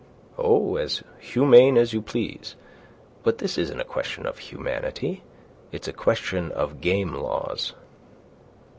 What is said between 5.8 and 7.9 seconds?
a question of game laws."